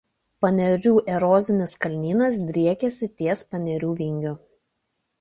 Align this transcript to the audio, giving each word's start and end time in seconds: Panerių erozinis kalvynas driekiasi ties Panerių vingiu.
Panerių 0.45 0.93
erozinis 1.17 1.77
kalvynas 1.85 2.41
driekiasi 2.49 3.13
ties 3.23 3.47
Panerių 3.55 3.97
vingiu. 4.05 4.37